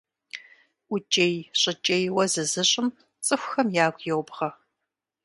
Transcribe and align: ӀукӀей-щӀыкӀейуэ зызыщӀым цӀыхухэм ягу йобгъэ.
ӀукӀей-щӀыкӀейуэ 0.91 2.23
зызыщӀым 2.33 2.87
цӀыхухэм 3.25 3.67
ягу 3.85 4.03
йобгъэ. 4.09 4.49